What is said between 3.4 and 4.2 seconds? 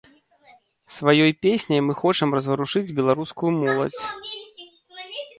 моладзь.